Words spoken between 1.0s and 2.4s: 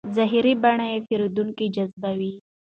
پیرودونکی جذبوي.